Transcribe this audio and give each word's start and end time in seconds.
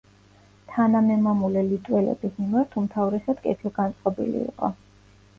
თანამემამულე 0.75 1.61
ლიტველების 1.67 2.33
მიმართ 2.37 2.73
უმთავრესად 2.81 3.43
კეთილგანწყობილი 3.43 4.41
იყო. 4.47 4.71